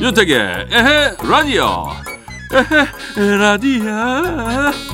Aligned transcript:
윤택의 0.00 0.68
에헤 0.70 1.16
라디오. 1.28 1.88
에헤 2.54 3.36
라디오 3.36 4.93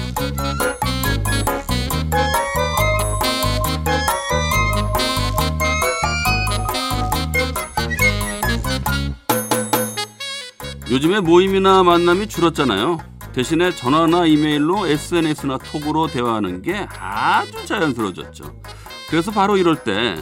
요즘에 10.90 11.20
모임이나 11.20 11.84
만남이 11.84 12.26
줄었잖아요. 12.26 12.98
대신에 13.32 13.70
전화나 13.70 14.26
이메일로 14.26 14.88
SNS나 14.88 15.58
톡으로 15.58 16.08
대화하는 16.08 16.62
게 16.62 16.88
아주 16.98 17.64
자연스러워졌죠. 17.64 18.60
그래서 19.08 19.30
바로 19.30 19.56
이럴 19.56 19.84
때 19.84 20.16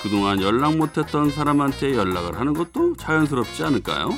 그동안 0.00 0.40
연락 0.40 0.78
못했던 0.78 1.30
사람한테 1.30 1.94
연락을 1.94 2.40
하는 2.40 2.54
것도 2.54 2.96
자연스럽지 2.96 3.64
않을까요? 3.64 4.14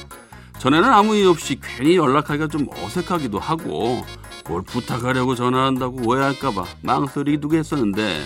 전에는 0.58 0.88
아무 0.88 1.16
이유 1.16 1.30
없이 1.30 1.58
괜히 1.60 1.96
연락하기가 1.96 2.46
좀 2.48 2.68
어색하기도 2.70 3.40
하고 3.40 4.04
뭘 4.48 4.62
부탁하려고 4.62 5.34
전화한다고 5.34 6.08
오해할까봐 6.08 6.64
망설이기도 6.82 7.52
했었는데 7.52 8.22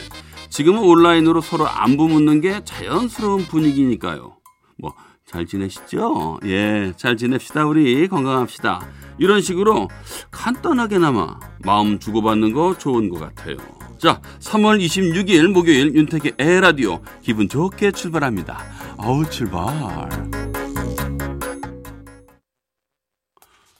지금은 0.51 0.83
온라인으로 0.83 1.41
서로 1.41 1.67
안부 1.67 2.09
묻는 2.09 2.43
게 2.43 2.63
자연스러운 2.63 3.45
분위기니까요. 3.45 4.37
뭐 4.77 4.95
잘 5.31 5.47
지내시죠? 5.47 6.41
예, 6.47 6.93
잘 6.97 7.17
지냅시다 7.17 7.65
우리 7.65 8.09
건강합시다. 8.09 8.85
이런 9.19 9.41
식으로 9.41 9.87
간단하게나마 10.33 11.39
마음 11.65 12.01
주고받는 12.01 12.53
거 12.53 12.77
좋은 12.77 13.09
것 13.09 13.21
같아요. 13.21 13.57
자, 13.97 14.21
3월 14.41 14.85
26일 14.85 15.53
목요일 15.53 15.95
윤택의 15.95 16.33
에라디오 16.37 17.01
기분 17.23 17.49
좋게 17.49 17.93
출발합니다. 17.93 18.59
어우 18.97 19.31
출발. 19.31 19.63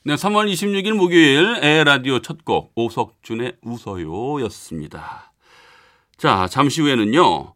네, 0.05 0.15
3월 0.15 0.49
26일 0.53 0.93
목요일 0.93 1.59
에라디오 1.65 2.21
첫 2.21 2.45
곡 2.45 2.71
오석준의 2.77 3.57
웃어요였습니다. 3.63 5.33
자, 6.17 6.47
잠시 6.49 6.81
후에는요. 6.83 7.55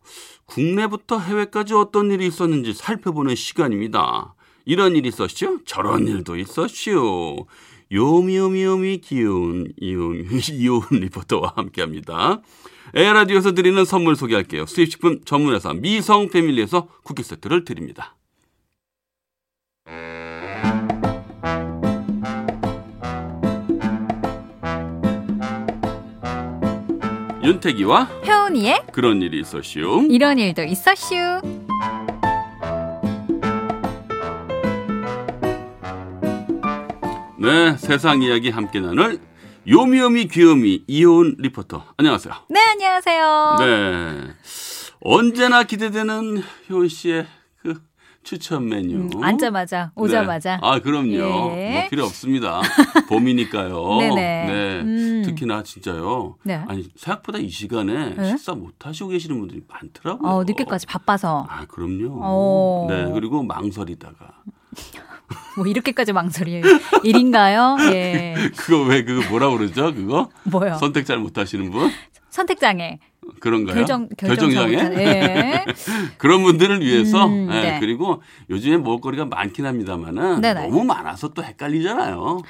국내부터 0.54 1.18
해외까지 1.18 1.74
어떤 1.74 2.12
일이 2.12 2.28
있었는지 2.28 2.74
살펴보는 2.74 3.34
시간입니다. 3.34 4.36
이런 4.64 4.94
일이 4.94 5.08
있었죠? 5.08 5.64
저런 5.64 6.06
일도 6.06 6.36
있었죠. 6.36 7.46
요미요미요미 7.90 8.98
귀여운 8.98 9.72
이온, 9.80 10.24
이온 10.52 10.82
리포터와 10.92 11.54
함께 11.56 11.82
합니다. 11.82 12.40
에라디오에서 12.94 13.52
드리는 13.52 13.84
선물 13.84 14.14
소개할게요. 14.14 14.66
수입식품 14.66 15.24
전문회사 15.24 15.74
미성 15.74 16.28
패밀리에서 16.28 16.86
쿠키 17.02 17.24
세트를 17.24 17.64
드립니다. 17.64 18.14
윤태기와 27.44 28.04
효은이의 28.26 28.84
그런 28.90 29.20
일이 29.20 29.38
있었슈. 29.40 30.08
이런 30.10 30.38
일도 30.38 30.62
있었슈. 30.62 31.14
네, 37.38 37.76
세상 37.76 38.22
이야기 38.22 38.48
함께 38.48 38.80
나눌 38.80 39.20
요미요미 39.68 40.28
귀요미 40.28 40.84
이효은 40.86 41.36
리포터. 41.38 41.84
안녕하세요. 41.98 42.34
네, 42.48 42.60
안녕하세요. 42.60 43.56
네. 43.58 44.34
언제나 45.00 45.64
기대되는 45.64 46.42
효은 46.70 46.88
씨의 46.88 47.24
그 47.24 47.28
추천 48.24 48.68
메뉴. 48.68 48.96
음, 48.96 49.10
앉자마자, 49.22 49.92
오자마자. 49.94 50.56
네. 50.56 50.60
아, 50.62 50.78
그럼요. 50.80 51.52
예. 51.56 51.72
뭐 51.80 51.88
필요 51.90 52.04
없습니다. 52.04 52.60
봄이니까요. 53.08 53.98
네네. 53.98 54.14
네. 54.46 54.80
음. 54.80 55.22
특히나 55.24 55.62
진짜요. 55.62 56.36
네. 56.42 56.54
아니, 56.66 56.88
생각보다 56.96 57.38
이 57.38 57.48
시간에 57.48 58.14
네? 58.14 58.28
식사 58.30 58.54
못 58.54 58.74
하시고 58.84 59.10
계시는 59.10 59.38
분들이 59.38 59.62
많더라고요. 59.68 60.28
어, 60.30 60.44
늦게까지 60.44 60.86
바빠서. 60.86 61.46
아, 61.48 61.66
그럼요. 61.66 62.18
어. 62.22 62.86
네. 62.88 63.10
그리고 63.12 63.42
망설이다가. 63.42 64.32
뭐 65.56 65.66
이렇게까지 65.66 66.12
망설일 66.12 66.62
일인가요? 67.04 67.76
예. 67.92 68.34
그거 68.56 68.82
왜 68.82 69.04
그거 69.04 69.28
뭐라 69.30 69.50
그러죠? 69.50 69.94
그거? 69.94 70.28
뭐요? 70.44 70.74
선택 70.78 71.06
잘 71.06 71.18
못 71.18 71.38
하시는 71.38 71.70
분? 71.70 71.90
선택장애. 72.30 72.98
그런가요? 73.40 73.74
결정, 73.76 74.08
결정 74.16 74.50
결정장애? 74.50 75.02
예. 75.02 75.64
그런 76.18 76.42
분들을 76.42 76.80
위해서 76.80 77.26
음, 77.26 77.48
예, 77.52 77.60
네. 77.60 77.80
그리고 77.80 78.22
요즘에 78.50 78.78
먹거리가 78.78 79.24
많긴 79.26 79.66
합니다만은 79.66 80.40
네네. 80.40 80.68
너무 80.68 80.84
많아서 80.84 81.28
또 81.28 81.42
헷갈리잖아요. 81.44 82.40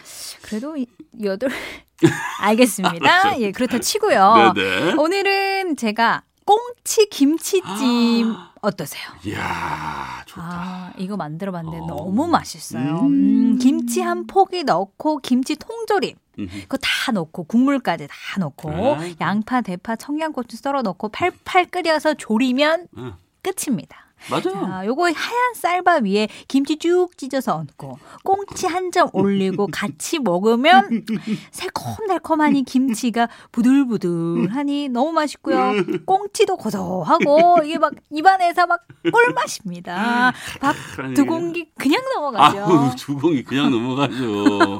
그래도 0.42 0.76
이- 0.76 0.86
여덟. 1.22 1.50
알겠습니다. 2.40 3.38
예, 3.40 3.52
그렇다 3.52 3.78
치고요. 3.78 4.52
네네. 4.54 4.94
오늘은 4.98 5.76
제가 5.76 6.22
꽁치 6.44 7.08
김치찜 7.08 8.34
어떠세요? 8.60 9.02
이야 9.24 10.22
좋다. 10.26 10.42
아, 10.42 10.92
이거 10.98 11.16
만들어 11.16 11.52
봤는데 11.52 11.78
어. 11.78 11.86
너무 11.86 12.26
맛있어요. 12.26 13.00
음. 13.00 13.06
음, 13.54 13.58
김치 13.58 14.00
한 14.00 14.26
포기 14.26 14.64
넣고 14.64 15.18
김치 15.18 15.56
통조림. 15.56 16.14
그거 16.36 16.76
다 16.78 17.12
넣고 17.12 17.44
국물까지 17.44 18.08
다 18.08 18.40
넣고 18.40 18.70
아이고. 18.96 19.16
양파, 19.20 19.60
대파, 19.60 19.96
청양고추 19.96 20.56
썰어 20.56 20.82
넣고 20.82 21.08
팔팔 21.10 21.66
끓여서 21.66 22.14
조리면 22.14 22.88
응. 22.98 23.14
끝입니다. 23.42 24.03
맞아요. 24.30 24.42
자, 24.66 24.86
요거 24.86 25.04
하얀 25.04 25.54
쌀밥 25.54 26.04
위에 26.04 26.28
김치 26.48 26.76
쭉 26.78 27.08
찢어서 27.16 27.56
얹고 27.56 27.98
꽁치 28.22 28.66
한 28.66 28.90
점 28.92 29.08
올리고 29.12 29.68
같이 29.72 30.18
먹으면 30.20 31.04
새콤달콤하니 31.50 32.64
김치가 32.64 33.28
부들부들하니 33.50 34.88
너무 34.90 35.10
맛있고요. 35.12 35.72
꽁치도 36.04 36.56
고소하고 36.58 37.58
이게 37.64 37.78
막 37.78 37.92
입안에서 38.10 38.66
막 38.66 38.80
꿀맛입니다. 39.10 40.32
밥 40.60 40.74
두 41.14 41.24
공기 41.26 41.68
그냥 41.76 42.00
넘어가죠. 42.14 42.58
아우 42.64 42.94
두 42.96 43.16
공기 43.18 43.42
그냥 43.42 43.70
넘어가죠. 43.70 44.78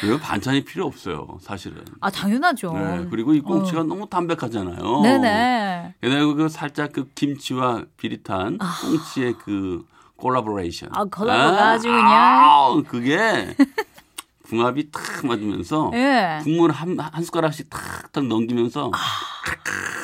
그리고 0.00 0.18
반찬이 0.18 0.64
필요 0.64 0.86
없어요, 0.86 1.38
사실은. 1.40 1.84
아 2.00 2.10
당연하죠. 2.10 2.72
네, 2.72 3.06
그리고 3.10 3.34
이 3.34 3.40
꽁치가 3.40 3.82
너무 3.84 4.08
담백하잖아요. 4.08 5.00
네네. 5.02 5.94
게다가 6.00 6.34
그 6.34 6.48
살짝 6.48 6.92
그 6.92 7.08
김치와 7.14 7.84
비릿한 7.96 8.58
꽁치의 8.82 9.34
그 9.44 9.84
콜라보레이션. 10.16 10.90
아, 10.92 11.04
콜라보가 11.04 11.68
아 11.70 11.78
주 11.78 11.88
그냥. 11.88 12.04
아, 12.04 12.82
그게 12.88 13.56
궁합이 14.44 14.90
탁 14.90 15.02
맞으면서 15.26 15.90
예. 15.94 16.40
국물 16.42 16.70
한, 16.72 16.98
한 16.98 17.24
숟가락씩 17.24 17.70
탁탁 17.70 18.26
넘기면서 18.26 18.90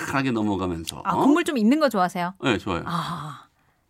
칼칼하게 0.07 0.31
넘어가면서. 0.31 1.03
아 1.05 1.17
국물 1.17 1.45
좀 1.45 1.59
있는 1.59 1.79
거 1.81 1.89
좋아하세요? 1.89 2.35
네, 2.43 2.57
좋아요. 2.59 2.83
아 2.87 3.43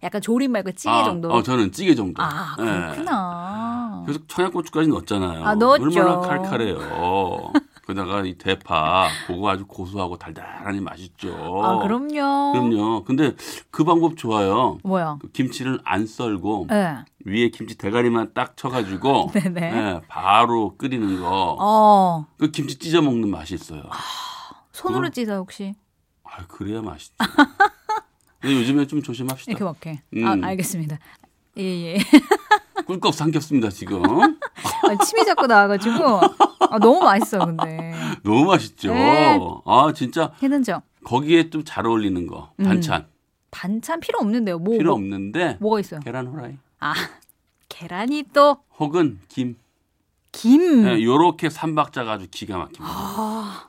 약간 0.03 0.21
조림 0.21 0.51
말고 0.53 0.73
찌개 0.73 0.91
아, 0.91 1.05
정도. 1.05 1.31
어, 1.33 1.43
저는 1.43 1.71
찌개 1.73 1.95
정도. 1.95 2.23
아 2.23 2.57
네. 2.59 2.65
그렇구나. 2.65 4.03
그래서 4.05 4.21
청양고추까지 4.27 4.89
넣었잖아요. 4.89 5.45
아, 5.45 5.55
넣었죠. 5.55 5.83
얼마나 5.85 6.19
칼칼해요. 6.21 7.53
게다가 7.89 8.23
이 8.23 8.35
대파, 8.35 9.09
그거 9.27 9.49
아주 9.49 9.67
고소하고 9.67 10.19
달달하니 10.19 10.79
맛있죠. 10.81 11.33
아 11.65 11.79
그럼요. 11.79 12.53
그럼요. 12.53 13.05
근데 13.05 13.35
그 13.71 13.83
방법 13.83 14.19
좋아요. 14.19 14.79
뭐야? 14.85 15.17
그 15.23 15.31
김치를 15.33 15.81
안 15.85 16.07
썰고 16.07 16.67
예. 16.71 16.97
위에 17.25 17.49
김치 17.49 17.79
대가리만 17.79 18.35
딱 18.35 18.59
쳐가지고 18.59 19.31
네네. 19.33 19.73
예, 19.73 20.01
바로 20.07 20.77
끓이는 20.77 21.19
거. 21.23 21.57
어 21.59 22.27
그 22.39 22.51
김치 22.51 22.79
찢어 22.79 23.01
먹는 23.01 23.31
맛이 23.31 23.55
있어요. 23.55 23.83
손으로 24.73 25.01
그거? 25.05 25.11
찢어 25.11 25.37
혹시 25.39 25.75
아, 26.25 26.45
그래야 26.47 26.83
맛있죠. 26.83 27.15
근데 28.41 28.55
요즘에 28.55 28.87
좀 28.87 29.03
조심합시다. 29.03 29.51
이렇게 29.51 29.65
먹게. 29.65 30.03
음. 30.15 30.27
아 30.27 30.47
알겠습니다. 30.49 30.99
예예. 31.57 31.99
꿀꺽 32.87 33.15
삼켰습니다 33.15 33.71
지금. 33.71 34.03
아, 34.85 35.05
침이 35.05 35.25
자꾸 35.25 35.47
나와가지고 35.47 35.97
아, 36.71 36.79
너무 36.79 37.01
맛있어 37.01 37.39
근데. 37.47 37.95
너무 38.23 38.45
맛있죠. 38.47 38.93
네. 38.93 39.39
아 39.67 39.93
진짜 39.95 40.33
해는죠. 40.43 40.83
거기에 41.05 41.51
좀 41.51 41.65
잘 41.65 41.87
어울리는 41.87 42.27
거 42.27 42.51
반찬 42.63 43.07
반찬 43.51 44.01
필요 44.01 44.19
없는데요. 44.21 44.59
뭐 44.59 44.77
필요 44.77 44.91
뭐, 44.91 44.99
없는데 44.99 45.57
뭐가 45.61 45.81
있어요? 45.81 46.01
계란 46.01 46.27
후라이 46.27 46.57
아 46.81 46.93
계란이 47.69 48.25
또 48.33 48.59
혹은 48.79 49.19
김 49.29 49.57
김. 50.33 50.85
네, 50.85 51.03
요렇게 51.03 51.49
삼박자가 51.51 52.13
아주 52.13 52.27
기가 52.31 52.59
막힙니다. 52.59 52.85
아, 52.87 53.69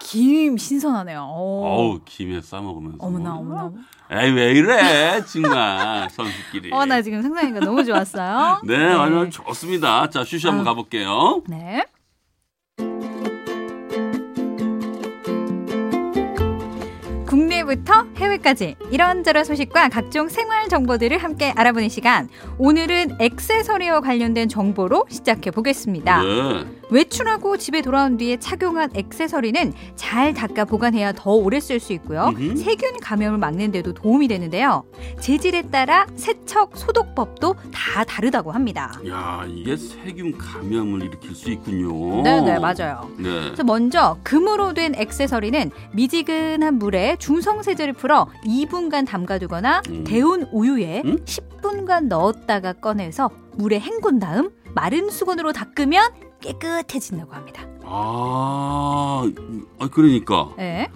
김 0.00 0.56
신선하네요. 0.58 1.20
오. 1.22 1.64
어우 1.64 2.00
김에 2.04 2.40
싸 2.42 2.60
먹으면서. 2.60 2.98
어머나 3.00 3.34
어머나. 3.36 3.72
에이 4.10 4.30
왜 4.32 4.52
이래 4.52 5.24
정말 5.24 6.08
선수끼리. 6.10 6.72
어, 6.72 6.84
나 6.84 7.00
지금 7.02 7.22
상상하니까 7.22 7.60
너무 7.64 7.82
좋았어요. 7.84 8.60
네, 8.64 8.92
완전 8.94 9.30
좋습니다. 9.30 10.08
자, 10.10 10.22
슈시 10.22 10.46
한번 10.46 10.66
아. 10.66 10.70
가볼게요. 10.70 11.42
네. 11.48 11.84
국내부터 17.66 18.06
해외까지 18.16 18.76
이런저런 18.90 19.44
소식과 19.44 19.88
각종 19.88 20.28
생활 20.28 20.68
정보들을 20.68 21.18
함께 21.18 21.52
알아보는 21.54 21.88
시간. 21.88 22.28
오늘은 22.58 23.16
액세서리와 23.20 24.00
관련된 24.00 24.48
정보로 24.48 25.06
시작해 25.10 25.50
보겠습니다. 25.50 26.22
네. 26.22 26.64
외출하고 26.90 27.56
집에 27.56 27.82
돌아온 27.82 28.16
뒤에 28.16 28.38
착용한 28.38 28.90
액세서리는 28.94 29.72
잘 29.96 30.34
닦아 30.34 30.64
보관해야 30.64 31.12
더 31.12 31.32
오래 31.32 31.60
쓸 31.60 31.80
수 31.80 31.92
있고요. 31.94 32.32
음흠. 32.36 32.56
세균 32.56 32.98
감염을 33.00 33.38
막는 33.38 33.72
데도 33.72 33.94
도움이 33.94 34.28
되는데요. 34.28 34.84
재질에 35.20 35.62
따라 35.62 36.06
세척, 36.14 36.76
소독법도 36.76 37.54
다 37.72 38.04
다르다고 38.04 38.52
합니다. 38.52 38.92
야, 39.08 39.44
이게 39.48 39.76
세균 39.76 40.36
감염을 40.38 41.02
일으킬 41.04 41.34
수 41.34 41.50
있군요. 41.50 42.22
네, 42.22 42.40
네, 42.40 42.58
맞아요. 42.58 43.10
네. 43.18 43.24
그래서 43.44 43.64
먼저 43.64 44.18
금으로 44.22 44.74
된 44.74 44.94
액세서리는 44.94 45.70
미지근한 45.92 46.78
물에 46.78 47.16
중성 47.18 47.62
세제를 47.62 47.94
풀어 47.94 48.28
2분간 48.44 49.06
담가두거나 49.06 49.82
음. 49.88 50.04
데운 50.04 50.42
우유에 50.52 51.02
음? 51.04 51.16
10분간 51.24 52.06
넣었다가 52.06 52.74
꺼내서 52.74 53.30
물에 53.56 53.80
헹군 53.80 54.18
다음 54.18 54.50
마른 54.74 55.08
수건으로 55.10 55.52
닦으면 55.52 56.10
깨끗해진다고 56.40 57.32
합니다. 57.32 57.62
아, 57.84 59.30
아, 59.78 59.88
그러니까 59.90 60.50
네, 60.56 60.88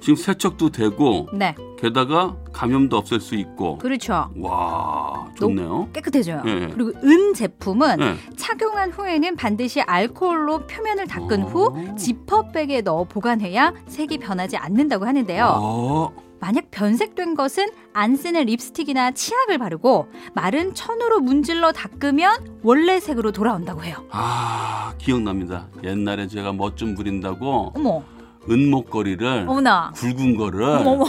지금 0.00 0.16
세척도 0.16 0.70
되고 0.70 1.28
네, 1.32 1.54
게다가 1.78 2.36
감염도 2.52 2.96
없앨 2.96 3.20
수 3.20 3.34
있고. 3.34 3.78
그렇죠. 3.78 4.30
와, 4.36 5.28
좋네요. 5.36 5.88
깨끗해져요. 5.92 6.42
네. 6.44 6.68
그리고 6.68 6.92
은 7.04 7.34
제품은 7.34 7.96
네. 7.98 8.14
착용한 8.36 8.90
후에는 8.90 9.36
반드시 9.36 9.80
알코올로 9.82 10.66
표면을 10.66 11.06
닦은 11.06 11.42
후 11.44 11.66
어. 11.66 11.94
지퍼백에 11.96 12.80
넣어 12.82 13.04
보관해야 13.04 13.72
색이 13.86 14.18
변하지 14.18 14.56
않는다고 14.56 15.06
하는데요. 15.06 15.52
어, 15.56 16.12
만약 16.40 16.70
변색된 16.70 17.34
것은 17.34 17.68
안 17.92 18.16
쓰는 18.16 18.44
립스틱이나 18.46 19.10
치약을 19.12 19.58
바르고 19.58 20.08
마른 20.34 20.74
천으로 20.74 21.20
문질러 21.20 21.72
닦으면 21.72 22.60
원래 22.62 23.00
색으로 23.00 23.32
돌아온다고 23.32 23.82
해요. 23.84 23.96
아, 24.10 24.94
기억납니다. 24.98 25.68
옛날에 25.84 26.26
제가 26.28 26.52
멋 26.52 26.76
좀 26.76 26.94
부린다고 26.94 27.72
어머, 27.74 28.02
은목걸이를 28.48 29.46
어머나, 29.48 29.92
굵은 29.96 30.36
거를 30.36 30.62
어머, 30.62 31.04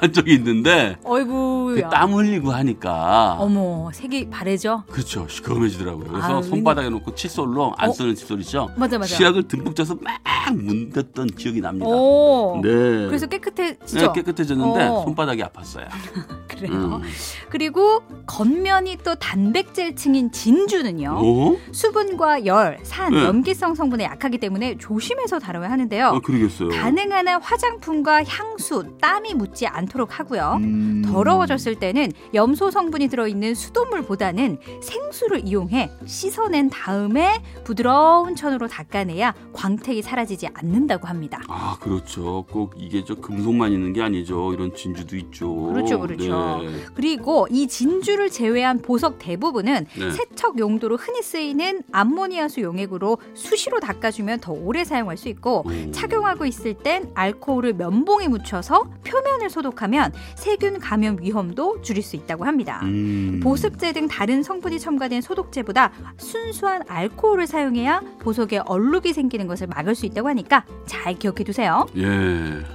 한 0.00 0.12
적이 0.12 0.34
있는데 0.34 0.96
어이구야. 1.04 1.88
그땀 1.88 2.14
흘리고 2.14 2.50
하니까 2.52 3.36
어머, 3.38 3.90
색이 3.92 4.30
바래져. 4.30 4.84
그렇죠 4.90 5.26
시커매지더라고요. 5.28 6.08
그래서 6.10 6.38
아유, 6.38 6.42
손바닥에 6.42 6.88
놓고 6.90 7.14
칫솔로 7.14 7.74
안 7.76 7.90
어? 7.90 7.92
쓰는 7.92 8.14
칫솔 8.14 8.40
있죠. 8.40 8.70
맞아, 8.76 8.98
맞아. 8.98 9.16
치약을 9.16 9.48
듬뿍 9.48 9.74
짜서 9.74 9.96
막 10.00 10.18
문댔던 10.54 11.28
기억이 11.28 11.60
납니다. 11.60 11.86
오, 11.86 12.60
네. 12.62 12.70
그래서 13.06 13.26
깨끗해지죠. 13.26 13.98
네, 14.06 14.12
깨끗해졌는데 14.14 14.86
어. 14.86 15.02
손바닥이 15.04 15.42
아팠어요. 15.42 15.86
그래요. 16.48 16.72
음. 16.72 17.02
그리고 17.50 18.02
겉면이 18.26 18.98
또 19.04 19.14
단백질층인 19.14 20.32
진주는요. 20.32 21.18
어? 21.22 21.56
수분과 21.72 22.46
열, 22.46 22.78
산, 22.82 23.12
네. 23.12 23.24
염기성 23.24 23.74
성분에 23.74 24.04
약하기 24.04 24.38
때문에 24.38 24.76
조심해서 24.78 25.38
다뤄야 25.38 25.70
하는데요. 25.70 26.06
아, 26.06 26.20
그러겠어요. 26.20 26.70
가능한 26.70 27.28
한 27.28 27.40
화장품과 27.42 28.24
향수, 28.24 28.84
땀이 29.00 29.34
묻지 29.34 29.66
않 29.66 29.86
도록 29.88 30.18
하고요. 30.18 30.58
음. 30.60 31.02
더러워졌을 31.04 31.74
때는 31.76 32.12
염소 32.34 32.70
성분이 32.70 33.08
들어있는 33.08 33.54
수돗물보다는 33.54 34.58
생수를 34.82 35.46
이용해 35.46 35.90
씻어낸 36.06 36.70
다음에 36.70 37.42
부드러운 37.64 38.36
천으로 38.36 38.68
닦아내야 38.68 39.34
광택이 39.52 40.02
사라지지 40.02 40.48
않는다고 40.54 41.06
합니다. 41.06 41.40
아 41.48 41.76
그렇죠. 41.80 42.44
꼭 42.50 42.74
이게 42.76 43.04
저 43.04 43.14
금속만 43.14 43.72
있는 43.72 43.92
게 43.92 44.02
아니죠. 44.02 44.52
이런 44.52 44.74
진주도 44.74 45.16
있죠. 45.16 45.54
그렇죠, 45.72 45.98
그렇죠. 45.98 46.62
네. 46.62 46.84
그리고 46.94 47.46
이 47.50 47.66
진주를 47.66 48.30
제외한 48.30 48.78
보석 48.78 49.18
대부분은 49.18 49.86
네. 49.98 50.10
세척 50.10 50.58
용도로 50.58 50.96
흔히 50.96 51.22
쓰이는 51.22 51.82
암모니아수 51.92 52.60
용액으로 52.60 53.18
수시로 53.34 53.80
닦아주면 53.80 54.40
더 54.40 54.52
오래 54.52 54.84
사용할 54.84 55.16
수 55.16 55.28
있고 55.28 55.64
오. 55.66 55.90
착용하고 55.92 56.46
있을 56.46 56.74
땐 56.74 57.10
알코올을 57.14 57.74
면봉에 57.74 58.28
묻혀서 58.28 58.84
표면을 59.04 59.50
소독 59.50 59.77
하면 59.82 60.12
세균 60.36 60.78
감염 60.78 61.18
위험도 61.20 61.82
줄일 61.82 62.02
수 62.02 62.16
있다고 62.16 62.44
합니다. 62.44 62.80
음. 62.84 63.40
보습제 63.42 63.92
등 63.92 64.08
다른 64.08 64.42
성분이 64.42 64.78
첨가된 64.78 65.20
소독제보다 65.20 65.92
순수한 66.16 66.82
알코올을 66.88 67.46
사용해야 67.46 68.00
보석에 68.20 68.58
얼룩이 68.58 69.12
생기는 69.12 69.46
것을 69.46 69.66
막을 69.68 69.94
수 69.94 70.06
있다고 70.06 70.28
하니까 70.28 70.64
잘 70.86 71.14
기억해 71.18 71.44
두세요. 71.44 71.86
예. 71.96 72.04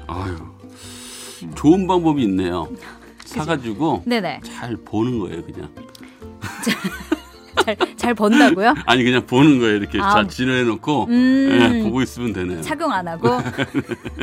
아유. 0.07 0.35
좋은 1.55 1.87
방법이 1.87 2.23
있네요. 2.23 2.67
사가지고 3.25 4.03
네네. 4.07 4.41
잘 4.43 4.75
보는 4.77 5.19
거예요, 5.19 5.43
그냥. 5.43 5.69
잘, 7.63 7.75
잘 7.97 8.13
번다고요? 8.13 8.73
아니 8.85 9.03
그냥 9.03 9.25
보는 9.25 9.59
거예요. 9.59 9.75
이렇게 9.77 9.99
아. 10.01 10.11
잘 10.11 10.27
진행해 10.27 10.63
놓고 10.63 11.05
음. 11.09 11.59
예, 11.79 11.83
보고 11.83 12.01
있으면 12.01 12.33
되네요. 12.33 12.61
착용 12.61 12.91
안 12.91 13.07
하고. 13.07 13.39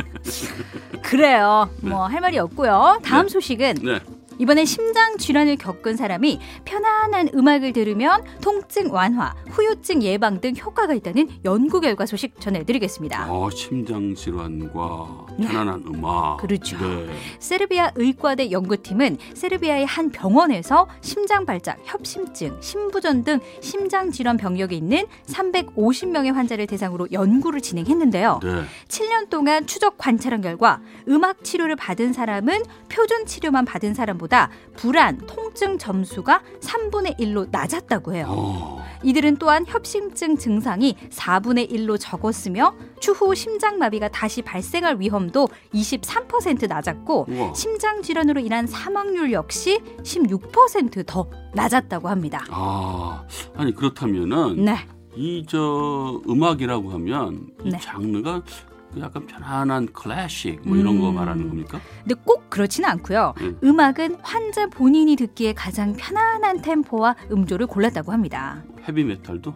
그래요. 1.01 1.69
뭐 1.81 2.07
할 2.07 2.19
말이 2.21 2.37
없고요. 2.37 2.99
다음 3.03 3.27
네. 3.27 3.29
소식은 3.33 3.75
네. 3.83 3.99
이번에 4.41 4.65
심장 4.65 5.17
질환을 5.19 5.55
겪은 5.55 5.95
사람이 5.95 6.39
편안한 6.65 7.29
음악을 7.35 7.73
들으면 7.73 8.23
통증 8.41 8.91
완화, 8.91 9.35
후유증 9.51 10.01
예방 10.01 10.41
등 10.41 10.55
효과가 10.55 10.95
있다는 10.95 11.29
연구 11.45 11.79
결과 11.79 12.07
소식 12.07 12.41
전해드리겠습니다. 12.41 13.31
어, 13.31 13.51
심장 13.51 14.15
질환과 14.15 15.27
편안한 15.43 15.83
음악. 15.85 16.37
그렇죠. 16.37 16.75
네. 16.79 17.07
세르비아 17.37 17.91
의과대 17.93 18.49
연구팀은 18.49 19.19
세르비아의 19.35 19.85
한 19.85 20.09
병원에서 20.09 20.87
심장 21.01 21.45
발작, 21.45 21.77
협심증, 21.85 22.57
심부전 22.61 23.23
등 23.23 23.39
심장 23.59 24.09
질환 24.09 24.37
병력이 24.37 24.75
있는 24.75 25.05
350명의 25.27 26.33
환자를 26.33 26.65
대상으로 26.65 27.09
연구를 27.11 27.61
진행했는데요. 27.61 28.39
네. 28.41 28.63
7년 28.87 29.29
동안 29.29 29.67
추적 29.67 29.99
관찰한 29.99 30.41
결과 30.41 30.81
음악 31.07 31.43
치료를 31.43 31.75
받은 31.75 32.11
사람은 32.13 32.63
표준 32.89 33.27
치료만 33.27 33.65
받은 33.65 33.93
사람보다 33.93 34.30
불안, 34.75 35.17
통증 35.27 35.77
점수가 35.77 36.41
3분의 36.61 37.19
1로 37.19 37.47
낮았다고 37.51 38.13
해요. 38.13 38.25
어. 38.29 38.81
이들은 39.03 39.37
또한 39.37 39.65
협심증 39.67 40.37
증상이 40.37 40.95
4분의 41.09 41.71
1로 41.71 41.97
적었으며 41.99 42.75
추후 42.99 43.33
심장마비가 43.33 44.07
다시 44.09 44.41
발생할 44.41 44.99
위험도 44.99 45.47
23% 45.73 46.67
낮았고 46.67 47.25
우와. 47.29 47.53
심장 47.53 48.01
질환으로 48.01 48.39
인한 48.39 48.67
사망률 48.67 49.31
역시 49.31 49.79
16%더 50.03 51.27
낮았다고 51.53 52.09
합니다. 52.09 52.45
아, 52.51 53.23
아니 53.55 53.73
그렇다면은 53.73 54.65
네. 54.65 54.75
이저 55.15 56.21
음악이라고 56.29 56.91
하면 56.91 57.47
이 57.65 57.69
네. 57.69 57.77
장르가 57.79 58.41
그 58.41 58.70
약간 58.99 59.25
편안한 59.25 59.87
클래식 59.93 60.61
뭐 60.63 60.75
이런 60.77 60.99
거 60.99 61.09
음. 61.09 61.15
말하는 61.15 61.47
겁니까? 61.47 61.79
근데 62.03 62.15
꼭 62.25 62.49
그렇지는 62.49 62.89
않고요. 62.89 63.33
음. 63.41 63.57
음악은 63.63 64.17
환자 64.21 64.67
본인이 64.67 65.15
듣기에 65.15 65.53
가장 65.53 65.95
편안한 65.95 66.61
템포와 66.61 67.15
음조를 67.31 67.67
골랐다고 67.67 68.11
합니다. 68.11 68.63
헤비 68.87 69.03
메탈도 69.03 69.53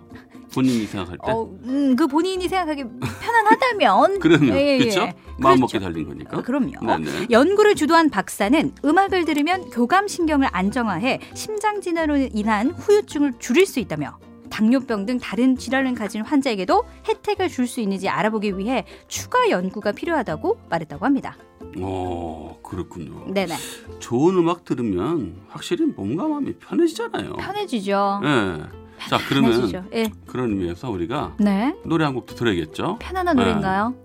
본인이 0.53 0.85
생각할 0.85 1.17
때 1.17 1.31
어, 1.31 1.43
음, 1.65 1.95
그 1.97 2.07
본인이 2.07 2.47
생각하기 2.47 2.83
편안하다면 3.21 4.19
그러면 4.21 4.55
예, 4.55 4.75
예, 4.75 4.77
그렇죠? 4.77 5.01
예. 5.01 5.13
마음 5.37 5.57
그렇죠. 5.57 5.61
먹게 5.61 5.79
달린 5.79 6.07
거니까. 6.07 6.37
아, 6.37 6.41
그럼요. 6.41 6.79
네네. 6.85 7.27
연구를 7.29 7.75
주도한 7.75 8.09
박사는 8.09 8.71
음악을 8.85 9.25
들으면 9.25 9.69
교감 9.69 10.07
신경을 10.07 10.47
안정화해 10.51 11.19
심장 11.33 11.81
질환으로 11.81 12.29
인한 12.33 12.71
후유증을 12.71 13.33
줄일 13.39 13.65
수 13.65 13.79
있다며 13.81 14.17
당뇨병 14.49 15.05
등 15.05 15.17
다른 15.19 15.55
질환을 15.57 15.93
가진 15.95 16.21
환자에게도 16.21 16.83
혜택을 17.07 17.49
줄 17.49 17.65
수 17.65 17.81
있는지 17.81 18.07
알아보기 18.09 18.57
위해 18.59 18.85
추가 19.07 19.49
연구가 19.49 19.91
필요하다고 19.91 20.59
말했다고 20.69 21.03
합니다. 21.05 21.35
어, 21.79 22.57
그렇군요. 22.61 23.25
네네. 23.33 23.55
좋은 23.99 24.35
음악 24.37 24.63
들으면 24.65 25.35
확실히 25.49 25.85
몸과 25.87 26.27
마음이 26.27 26.53
편해지잖아요. 26.53 27.33
편해지죠. 27.33 28.21
예. 28.23 28.63
자, 29.09 29.17
그러면 29.27 29.51
편해지죠. 29.51 29.83
예. 29.93 30.11
그런 30.27 30.51
의미에서 30.51 30.89
우리가 30.91 31.35
네. 31.39 31.75
노래 31.85 32.05
한 32.05 32.13
곡도 32.13 32.35
들어야겠죠. 32.35 32.97
편안한 32.99 33.35
네. 33.35 33.41
노래인가요? 33.43 33.95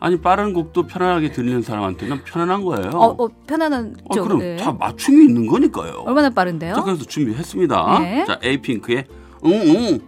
아니 0.00 0.18
빠른 0.20 0.52
곡도 0.54 0.86
편안하게 0.86 1.30
들리는 1.32 1.62
사람한테는 1.62 2.24
편안한 2.24 2.64
거예요. 2.64 2.90
어, 2.94 3.14
어, 3.22 3.28
편안한 3.46 3.96
아, 4.10 4.14
쪽. 4.14 4.24
그럼 4.24 4.38
네. 4.40 4.56
다 4.56 4.72
맞춤이 4.72 5.24
있는 5.26 5.46
거니까요. 5.46 6.02
얼마나 6.06 6.30
빠른데요? 6.30 6.74
자, 6.74 6.82
그래서 6.82 7.04
준비했습니다. 7.04 7.98
네. 8.00 8.24
자, 8.26 8.38
에이핑크의 8.42 9.04
응응. 9.44 10.00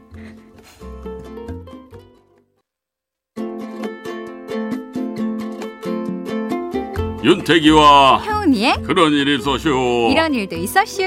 윤태기와 7.23 8.23
혜은이의 8.23 8.83
그런 8.85 9.13
일이 9.13 9.37
있었쇼. 9.37 10.09
이런 10.11 10.33
일도 10.35 10.57
있었슈. 10.57 11.03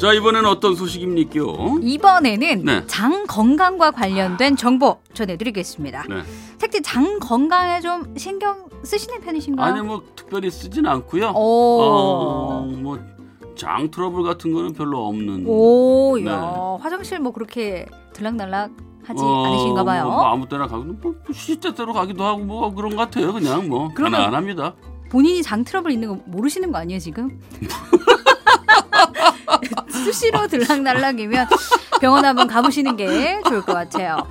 자 0.00 0.12
이번엔 0.12 0.44
어떤 0.46 0.74
소식입니까? 0.74 1.40
이번에는 1.80 2.64
네. 2.64 2.86
장 2.86 3.24
건강과 3.26 3.92
관련된 3.92 4.56
정보 4.56 4.98
전해드리겠습니다. 5.14 6.04
네. 6.08 6.22
택디 6.58 6.82
장 6.82 7.18
건강에 7.20 7.80
좀 7.80 8.12
신경 8.16 8.66
쓰시는 8.84 9.20
편이신가요? 9.20 9.66
아니 9.74 9.80
뭐 9.80 10.02
특별히 10.16 10.50
쓰진 10.50 10.86
않고요. 10.86 11.32
오. 11.36 11.80
어, 11.82 12.62
뭐 12.78 12.98
장 13.56 13.90
트러블 13.90 14.22
같은 14.22 14.52
거는 14.52 14.72
별로 14.72 15.06
없는. 15.06 15.44
오, 15.46 16.18
네. 16.18 16.30
야, 16.30 16.76
화장실 16.80 17.18
뭐 17.20 17.32
그렇게 17.32 17.86
들락날락 18.12 18.70
하지 19.04 19.22
어, 19.22 19.44
않으신가 19.46 19.84
봐요. 19.84 20.04
뭐 20.04 20.24
아무 20.26 20.48
때나 20.48 20.66
가고 20.66 20.84
뭐 20.84 21.14
시때때로 21.32 21.92
가기도 21.92 22.24
하고 22.24 22.40
뭐 22.44 22.72
그런 22.74 22.90
것 22.94 23.02
같아요. 23.02 23.32
그냥 23.32 23.68
뭐 23.68 23.90
그러면- 23.94 24.20
가난합니다. 24.20 24.74
본인이 25.10 25.42
장 25.42 25.64
트러블 25.64 25.90
있는 25.92 26.08
거 26.08 26.18
모르시는 26.26 26.72
거 26.72 26.78
아니에요, 26.78 26.98
지금? 26.98 27.38
수시로 29.90 30.46
들락날락이면 30.46 31.46
병원 32.02 32.24
한번 32.24 32.48
가보시는 32.48 32.96
게 32.96 33.40
좋을 33.48 33.62
것 33.62 33.74
같아요. 33.74 34.26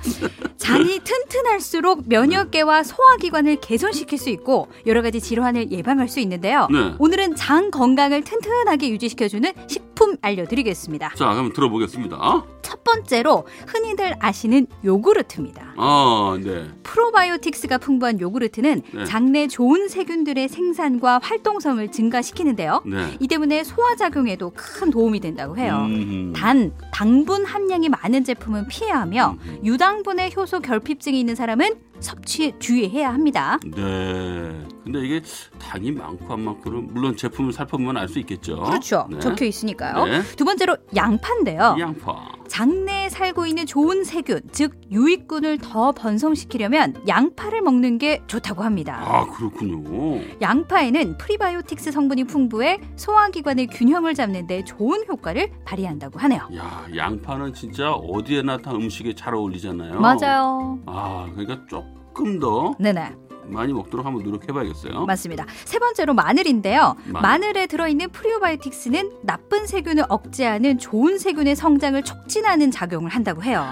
장이 0.58 1.00
튼튼할수록 1.02 2.02
면역계와 2.06 2.82
소화기관을 2.82 3.56
개선시킬 3.62 4.18
수 4.18 4.28
있고 4.28 4.68
여러 4.86 5.00
가지 5.00 5.22
질환을 5.22 5.72
예방할 5.72 6.08
수 6.08 6.20
있는데요. 6.20 6.68
네. 6.70 6.94
오늘은 6.98 7.34
장 7.34 7.70
건강을 7.70 8.24
튼튼하게 8.24 8.90
유지시켜주는 8.90 9.50
식품 9.66 10.16
알려드리겠습니다. 10.20 11.14
자 11.16 11.32
그럼 11.32 11.54
들어보겠습니다. 11.54 12.44
첫 12.60 12.84
번째로 12.84 13.46
흔히들 13.66 14.14
아시는 14.20 14.66
요구르트입니다. 14.84 15.74
아 15.76 16.38
네. 16.42 16.68
프로바이오틱스가 16.82 17.78
풍부한 17.78 18.20
요구르트는 18.20 18.82
네. 18.92 19.04
장내 19.06 19.48
좋은 19.48 19.88
세균들의 19.88 20.48
생산과 20.48 21.20
활동성을 21.22 21.90
증가시키는데요. 21.90 22.82
네. 22.84 23.16
이 23.18 23.28
때문에 23.28 23.64
소화 23.64 23.96
작용에도 23.96 24.52
큰 24.54 24.90
도움이 24.90 25.20
된다고 25.20 25.56
해요. 25.56 25.86
음. 25.86 26.32
단 26.36 26.72
당분 26.92 27.44
함 27.44 27.61
량이 27.68 27.88
많은 27.88 28.24
제품은 28.24 28.68
피해야 28.68 29.00
하며 29.00 29.36
음. 29.44 29.60
유당분의 29.64 30.32
효소 30.36 30.60
결핍증이 30.60 31.18
있는 31.18 31.34
사람은 31.34 31.91
섭취에 32.02 32.52
주의해야 32.58 33.12
합니다. 33.12 33.58
네. 33.64 34.66
근데 34.84 35.00
이게 35.00 35.22
당이 35.60 35.92
많고 35.92 36.32
안 36.34 36.40
많고는 36.40 36.92
물론 36.92 37.16
제품을 37.16 37.52
살펴보면 37.52 37.96
알 37.96 38.08
수 38.08 38.18
있겠죠. 38.18 38.60
그렇죠. 38.62 39.06
네. 39.10 39.18
적혀 39.20 39.44
있으니까요. 39.46 40.04
네. 40.04 40.22
두 40.36 40.44
번째로 40.44 40.76
양파인데요. 40.94 41.76
양파. 41.78 42.28
장내에 42.48 43.08
살고 43.08 43.46
있는 43.46 43.64
좋은 43.64 44.04
세균, 44.04 44.42
즉 44.52 44.78
유익균을 44.90 45.56
더 45.58 45.92
번성시키려면 45.92 46.94
양파를 47.08 47.62
먹는 47.62 47.96
게 47.96 48.20
좋다고 48.26 48.62
합니다. 48.62 49.00
아 49.02 49.24
그렇군요. 49.26 50.20
양파에는 50.42 51.16
프리바이오틱스 51.16 51.92
성분이 51.92 52.24
풍부해 52.24 52.80
소화기관의 52.96 53.68
균형을 53.68 54.12
잡는 54.14 54.46
데 54.46 54.64
좋은 54.64 55.02
효과를 55.08 55.50
발휘한다고 55.64 56.18
하네요. 56.18 56.46
야 56.56 56.84
양파는 56.94 57.54
진짜 57.54 57.92
어디에나 57.92 58.58
다 58.58 58.72
음식에 58.72 59.14
잘 59.14 59.34
어울리잖아요. 59.34 59.98
맞아요. 60.00 60.78
아 60.84 61.30
그러니까 61.34 61.64
조금 62.12 62.38
더 62.38 62.74
네네. 62.78 63.12
많이 63.46 63.72
먹도록 63.72 64.04
한번 64.06 64.22
노력해봐야겠어요. 64.22 65.04
맞습니다. 65.06 65.46
세 65.64 65.78
번째로 65.78 66.14
마늘인데요. 66.14 66.94
마늘. 67.06 67.22
마늘에 67.22 67.66
들어있는 67.66 68.10
prebiotics는 68.10 69.20
나쁜 69.22 69.66
세균을 69.66 70.04
억제하는 70.08 70.78
좋은 70.78 71.18
세균의 71.18 71.56
성장을 71.56 72.00
촉진하는 72.02 72.70
작용을 72.70 73.10
한다고 73.10 73.42
해요. 73.42 73.66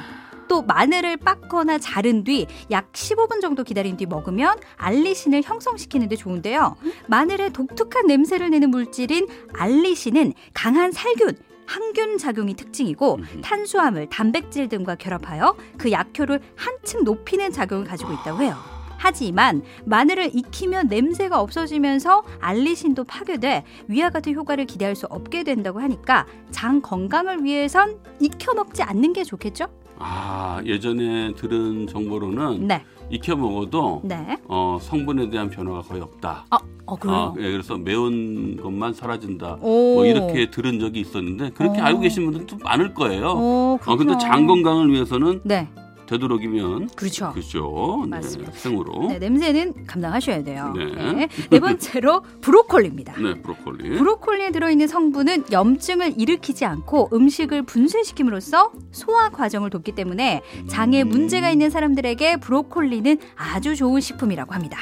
또 0.48 0.62
마늘을 0.62 1.18
빻거나 1.18 1.78
자른 1.78 2.24
뒤 2.24 2.46
약 2.72 2.90
15분 2.92 3.40
정도 3.40 3.62
기다린 3.62 3.96
뒤 3.96 4.06
먹으면 4.06 4.56
알리신을 4.76 5.42
형성시키는 5.44 6.08
데 6.08 6.16
좋은데요. 6.16 6.76
마늘의 7.06 7.52
독특한 7.52 8.06
냄새를 8.08 8.50
내는 8.50 8.70
물질인 8.70 9.28
알리신은 9.52 10.32
강한 10.52 10.90
살균 10.90 11.36
항균 11.70 12.18
작용이 12.18 12.54
특징이고 12.54 13.14
음흠. 13.14 13.40
탄수화물, 13.42 14.08
단백질 14.08 14.68
등과 14.68 14.96
결합하여 14.96 15.54
그 15.78 15.92
약효를 15.92 16.40
한층 16.56 17.04
높이는 17.04 17.52
작용을 17.52 17.84
가지고 17.84 18.12
있다고 18.12 18.42
해요. 18.42 18.56
하지만 18.98 19.62
마늘을 19.84 20.30
익히면 20.34 20.88
냄새가 20.88 21.40
없어지면서 21.40 22.24
알리신도 22.40 23.04
파괴돼 23.04 23.64
위와 23.86 24.10
같은 24.10 24.34
효과를 24.34 24.66
기대할 24.66 24.96
수 24.96 25.06
없게 25.06 25.44
된다고 25.44 25.80
하니까 25.80 26.26
장 26.50 26.82
건강을 26.82 27.44
위해선 27.44 28.00
익혀 28.20 28.52
먹지 28.54 28.82
않는 28.82 29.12
게 29.12 29.22
좋겠죠? 29.22 29.66
아 29.96 30.60
예전에 30.66 31.34
들은 31.34 31.86
정보로는 31.86 32.66
네, 32.66 32.84
익혀 33.10 33.36
먹어도 33.36 34.00
네. 34.04 34.38
어, 34.48 34.78
성분에 34.80 35.28
대한 35.30 35.50
변화가 35.50 35.82
거의 35.82 36.00
없다. 36.00 36.46
어, 36.50 36.56
어 36.86 36.96
그래요. 36.96 37.16
아, 37.16 37.34
예, 37.38 37.50
그래서 37.50 37.76
매운 37.76 38.56
것만 38.56 38.94
사라진다. 38.94 39.58
오. 39.60 39.94
뭐 39.94 40.06
이렇게 40.06 40.50
들은 40.50 40.78
적이 40.78 41.00
있었는데 41.00 41.50
그렇게 41.50 41.80
어. 41.80 41.84
알고 41.84 42.00
계신 42.00 42.24
분들도 42.24 42.58
많을 42.62 42.94
거예요. 42.94 43.26
오, 43.32 43.78
아 43.82 43.96
근데 43.96 44.04
그렇구나. 44.04 44.18
장 44.18 44.46
건강을 44.46 44.92
위해서는 44.92 45.40
네, 45.44 45.68
되도록이면 46.10 46.88
그렇죠. 46.96 47.32
그죠. 47.32 48.04
맞습니다. 48.08 48.50
네, 48.50 48.58
생으로. 48.58 49.08
네, 49.08 49.18
냄새는 49.18 49.86
감당하셔야 49.86 50.42
돼요. 50.42 50.74
네. 50.76 50.86
네. 51.12 51.28
네 51.50 51.60
번째로 51.60 52.22
브로콜리입니다. 52.42 53.14
네, 53.20 53.40
브로콜리. 53.40 53.96
브로콜리에 53.96 54.50
들어있는 54.50 54.88
성분은 54.88 55.44
염증을 55.52 56.14
일으키지 56.20 56.64
않고 56.64 57.10
음식을 57.12 57.62
분쇄시킴으로써 57.62 58.72
소화 58.90 59.28
과정을 59.30 59.70
돕기 59.70 59.92
때문에 59.92 60.42
장에 60.68 61.02
음. 61.02 61.08
문제가 61.08 61.50
있는 61.50 61.70
사람들에게 61.70 62.38
브로콜리는 62.38 63.18
아주 63.36 63.76
좋은 63.76 64.00
식품이라고 64.00 64.52
합니다. 64.52 64.80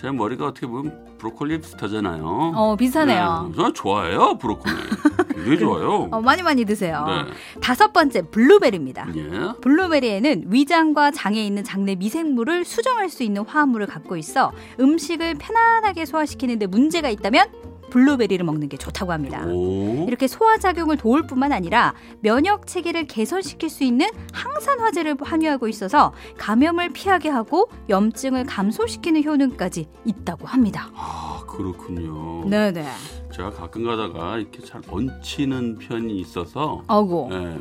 제 0.00 0.10
머리가 0.10 0.46
어떻게 0.46 0.66
보면 0.66 1.16
브로콜리 1.18 1.60
비슷하잖아요. 1.60 2.24
어 2.24 2.74
비슷하네요. 2.74 3.48
네, 3.50 3.54
저 3.54 3.70
좋아해요 3.70 4.38
브로콜리. 4.38 4.74
굉장히 5.34 5.58
좋아요. 5.58 6.08
어, 6.10 6.22
많이 6.22 6.42
많이 6.42 6.64
드세요. 6.64 7.04
네. 7.06 7.60
다섯 7.60 7.92
번째 7.92 8.22
블루베리입니다. 8.22 9.08
예. 9.14 9.30
블루베리에는 9.60 10.44
위장과 10.46 11.10
장에 11.10 11.44
있는 11.44 11.64
장내 11.64 11.96
미생물을 11.96 12.64
수정할 12.64 13.10
수 13.10 13.22
있는 13.22 13.44
화합물을 13.44 13.86
갖고 13.88 14.16
있어 14.16 14.52
음식을 14.80 15.34
편안하게 15.34 16.06
소화시키는 16.06 16.58
데 16.58 16.66
문제가 16.66 17.10
있다면 17.10 17.48
블루베리를 17.90 18.44
먹는 18.44 18.68
게 18.68 18.76
좋다고 18.76 19.12
합니다. 19.12 19.44
오. 19.46 20.06
이렇게 20.08 20.26
소화 20.26 20.56
작용을 20.58 20.96
도울 20.96 21.26
뿐만 21.26 21.52
아니라 21.52 21.94
면역 22.20 22.66
체계를 22.66 23.06
개선시킬 23.06 23.68
수 23.68 23.84
있는 23.84 24.08
항산화제를 24.32 25.16
함유하고 25.20 25.68
있어서 25.68 26.12
감염을 26.38 26.90
피하게 26.90 27.28
하고 27.28 27.68
염증을 27.88 28.44
감소시키는 28.46 29.24
효능까지 29.24 29.86
있다고 30.04 30.46
합니다. 30.46 30.90
아 30.94 31.42
그렇군요. 31.46 32.48
네네. 32.48 32.86
제가 33.32 33.50
가끔 33.50 33.84
가다가 33.84 34.38
이렇게 34.38 34.60
잘 34.62 34.80
얹히는 34.88 35.78
편이 35.78 36.16
있어서 36.20 36.82
아고. 36.86 37.28
예, 37.32 37.56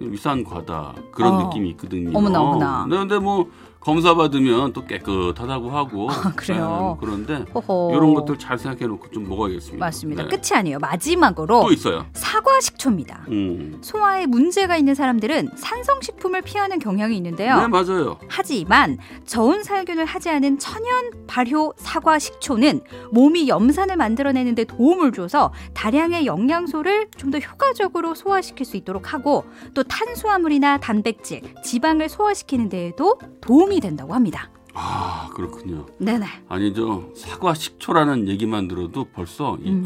위산 0.00 0.42
과다 0.42 0.94
그런 1.12 1.34
어. 1.34 1.44
느낌이 1.44 1.70
있거든요. 1.70 2.10
어머나, 2.16 2.40
어머나. 2.40 2.86
네, 2.88 2.96
근데 2.96 3.18
뭐 3.18 3.48
검사 3.84 4.14
받으면 4.14 4.72
또 4.72 4.86
깨끗하다고 4.86 5.70
하고 5.70 6.10
아, 6.10 6.32
그래요? 6.34 6.96
예, 6.96 7.04
그런데 7.04 7.44
호호. 7.54 7.92
이런 7.94 8.14
것들 8.14 8.38
잘 8.38 8.56
생각해 8.58 8.86
놓고 8.86 9.10
좀 9.10 9.28
먹어야겠습니다. 9.28 9.84
맞습니다. 9.84 10.22
네. 10.22 10.28
끝이 10.30 10.58
아니에요. 10.58 10.78
마지막으로 10.78 11.60
또 11.60 11.70
있어요. 11.70 12.06
사과 12.14 12.60
식초입니다. 12.60 13.26
음. 13.28 13.78
소화에 13.82 14.24
문제가 14.26 14.78
있는 14.78 14.94
사람들은 14.94 15.50
산성 15.56 16.00
식품을 16.00 16.40
피하는 16.42 16.78
경향이 16.78 17.14
있는데요. 17.18 17.58
네 17.60 17.66
맞아요. 17.68 18.18
하지만 18.28 18.96
저온 19.26 19.62
살균을 19.62 20.06
하지 20.06 20.30
않은 20.30 20.58
천연 20.58 21.10
발효 21.26 21.74
사과 21.76 22.18
식초는 22.18 22.80
몸이 23.12 23.48
염산을 23.48 23.96
만들어내는 23.96 24.54
데 24.54 24.64
도움을 24.64 25.12
줘서 25.12 25.52
다량의 25.74 26.24
영양소를 26.26 27.08
좀 27.18 27.34
더 27.34 27.40
효과적으로 27.40 28.14
소화시킬 28.14 28.64
수 28.64 28.76
있도록 28.76 29.12
하고 29.12 29.44
또 29.74 29.82
탄수화물이나 29.82 30.78
단백질, 30.78 31.40
지방을 31.64 32.08
소화시키는 32.08 32.68
데에도 32.68 33.18
도움이 33.40 33.73
된다고 33.80 34.14
합니다. 34.14 34.50
아 34.74 35.28
그렇군요. 35.34 35.86
네네. 35.98 36.26
아니 36.48 36.74
저 36.74 37.04
사과 37.16 37.54
식초라는 37.54 38.26
얘기만 38.28 38.66
들어도 38.68 39.04
벌써 39.12 39.56
이, 39.62 39.70
음. 39.70 39.84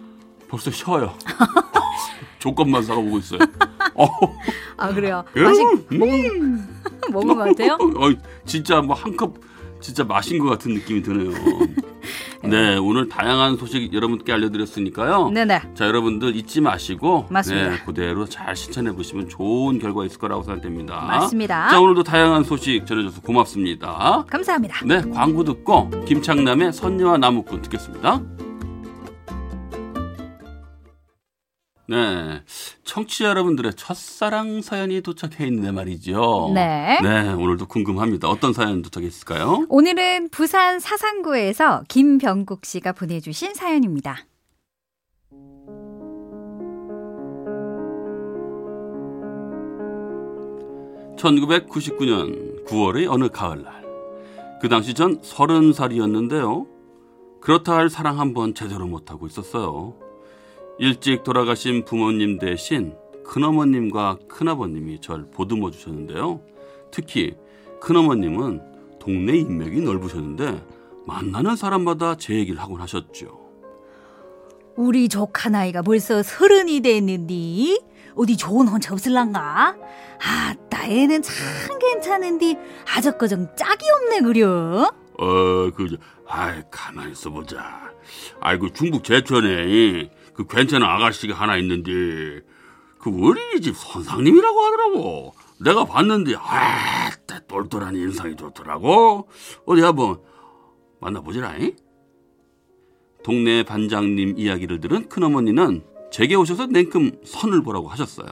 벌써 0.48 0.70
쉬어요. 0.70 1.14
조건만 2.38 2.82
사가보고 2.82 3.18
있어요. 3.18 3.40
어, 3.94 4.06
아 4.78 4.92
그래요. 4.94 5.24
음. 5.36 5.42
맛이 5.42 5.62
먹은 5.90 6.68
먹은 7.12 7.28
것 7.28 7.34
같아요. 7.36 7.74
어, 7.74 8.10
진짜 8.46 8.80
뭐 8.80 8.94
한 8.96 9.16
컵 9.16 9.34
진짜 9.80 10.04
마신 10.04 10.38
것 10.38 10.46
같은 10.50 10.74
느낌이 10.74 11.02
드네요. 11.02 11.30
네, 12.42 12.76
오늘 12.76 13.08
다양한 13.08 13.56
소식 13.56 13.92
여러분께 13.92 14.32
알려드렸으니까요. 14.32 15.30
네네. 15.30 15.60
자, 15.74 15.86
여러분들 15.86 16.34
잊지 16.36 16.60
마시고 16.60 17.26
맞습니다. 17.30 17.70
네, 17.70 17.78
그대로 17.84 18.24
잘 18.26 18.56
실천해 18.56 18.92
보시면 18.92 19.28
좋은 19.28 19.78
결과 19.78 20.04
있을 20.04 20.18
거라고 20.18 20.42
생각됩니다. 20.42 21.00
맞습니다. 21.02 21.68
자, 21.68 21.80
오늘도 21.80 22.02
다양한 22.02 22.44
소식 22.44 22.86
전해줘서 22.86 23.20
고맙습니다. 23.20 24.24
감사합니다. 24.28 24.84
네, 24.86 25.02
광고 25.12 25.44
듣고 25.44 25.90
김창남의 26.06 26.72
선녀와 26.72 27.18
나무꾼 27.18 27.62
듣겠습니다. 27.62 28.20
네. 31.90 32.44
청취자 32.84 33.30
여러분들의 33.30 33.74
첫사랑 33.74 34.62
사연이 34.62 35.00
도착해 35.00 35.44
있는데 35.48 35.72
말이죠. 35.72 36.52
네. 36.54 37.00
네, 37.02 37.32
오늘도 37.32 37.66
궁금합니다. 37.66 38.28
어떤 38.28 38.52
사연 38.52 38.80
도착했을까요? 38.82 39.66
오늘은 39.68 40.28
부산 40.28 40.78
사상구에서 40.78 41.82
김병국 41.88 42.64
씨가 42.64 42.92
보내주신 42.92 43.54
사연입니다. 43.54 44.18
1999년 51.16 52.66
9월의 52.66 53.10
어느 53.10 53.28
가을날. 53.30 53.84
그 54.62 54.68
당시 54.68 54.94
전 54.94 55.18
서른 55.22 55.72
살이었는데요. 55.72 56.68
그렇다 57.40 57.74
할 57.74 57.90
사랑 57.90 58.20
한번 58.20 58.54
제대로 58.54 58.86
못하고 58.86 59.26
있었어요. 59.26 60.09
일찍 60.80 61.24
돌아가신 61.24 61.84
부모님 61.84 62.38
대신 62.38 62.94
큰어머님과 63.26 64.16
큰아버님이 64.26 65.02
절 65.02 65.30
보듬어 65.30 65.70
주셨는데요. 65.70 66.40
특히 66.90 67.34
큰어머님은 67.82 68.62
동네 68.98 69.36
인맥이 69.36 69.82
넓으셨는데 69.82 70.64
만나는 71.06 71.54
사람마다 71.54 72.14
제 72.16 72.34
얘기를 72.34 72.58
하곤 72.58 72.80
하셨죠. 72.80 73.38
우리 74.74 75.10
조카 75.10 75.50
나이가 75.50 75.82
벌써 75.82 76.22
서른이 76.22 76.80
됐는디 76.80 77.82
어디 78.16 78.38
좋은 78.38 78.66
혼자 78.66 78.94
없을란가? 78.94 79.76
아따 80.18 80.86
애는 80.86 81.20
참 81.20 81.78
괜찮은디 81.78 82.56
아저거정 82.96 83.54
짝이 83.54 83.84
없네 83.90 84.20
그려 84.22 84.90
어, 85.18 85.70
그, 85.76 85.98
아이, 86.26 86.62
가만히 86.70 87.12
있어보자. 87.12 87.92
아이고, 88.40 88.72
중국 88.72 89.04
제천에 89.04 90.08
그 90.40 90.46
괜찮은 90.46 90.86
아가씨가 90.86 91.34
하나 91.34 91.56
있는데, 91.58 91.90
그 92.98 93.10
어린이집 93.10 93.76
선상님이라고 93.76 94.60
하더라고. 94.60 95.34
내가 95.62 95.84
봤는데, 95.84 96.34
아, 96.36 97.10
똘똘한 97.46 97.94
인상이 97.94 98.36
좋더라고. 98.36 99.28
어디 99.66 99.82
한번 99.82 100.20
만나보지라잉? 101.00 101.76
동네 103.22 103.62
반장님 103.64 104.38
이야기를 104.38 104.80
들은 104.80 105.08
큰어머니는 105.10 105.84
제게 106.10 106.34
오셔서 106.36 106.66
냉큼 106.66 107.20
선을 107.24 107.62
보라고 107.62 107.88
하셨어요. 107.88 108.28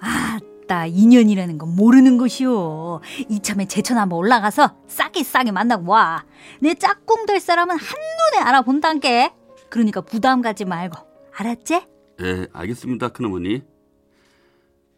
아따 0.00 0.86
인연이라는 0.86 1.56
건 1.56 1.74
모르는 1.74 2.18
것이오 2.18 3.00
이참에 3.30 3.66
제천 3.66 3.96
한번 3.96 4.18
올라가서 4.18 4.76
싸게 4.88 5.22
싸게 5.22 5.52
만나고 5.52 5.90
와 5.90 6.22
내 6.60 6.74
짝꿍 6.74 7.24
될 7.24 7.40
사람은 7.40 7.76
한눈에 7.78 8.46
알아본단께 8.46 9.32
그러니까 9.70 10.02
부담 10.02 10.42
가지 10.42 10.66
말고 10.66 11.15
알았지? 11.36 11.86
예, 12.22 12.46
알겠습니다, 12.52 13.08
큰어머니. 13.10 13.62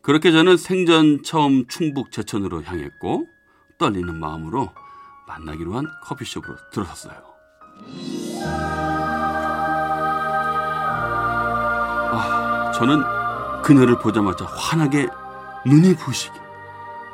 그렇게 0.02 0.30
저는 0.30 0.56
생전 0.56 1.22
처음 1.24 1.66
충북 1.66 2.12
제천으로 2.12 2.62
향했고 2.62 3.26
떨리는 3.78 4.18
마음으로 4.18 4.70
만나기로 5.26 5.74
한 5.74 5.86
커피숍으로 6.04 6.56
들어섰어요. 6.72 7.22
아, 12.10 12.72
저는 12.74 13.02
그녀를 13.62 13.98
보자마자 13.98 14.44
환하게 14.46 15.08
눈이 15.66 15.96
부시게 15.96 16.38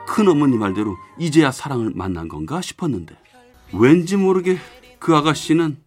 큰어머니 0.07 0.57
말대로 0.57 0.97
이제야 1.19 1.51
사랑을 1.51 1.91
만난 1.95 2.29
건가 2.29 2.61
싶었는데 2.61 3.17
왠지 3.73 4.17
모르게 4.17 4.59
그 5.01 5.17
아가씨는 5.17 5.84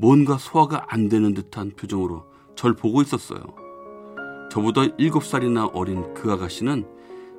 뭔가 0.00 0.38
소화가 0.38 0.86
안 0.88 1.08
되는 1.08 1.34
듯한 1.34 1.72
표정으로 1.72 2.24
절 2.54 2.74
보고 2.74 3.02
있었어요. 3.02 3.40
저보다 4.50 4.84
일곱 4.96 5.24
살이나 5.24 5.66
어린 5.66 6.14
그 6.14 6.30
아가씨는 6.30 6.86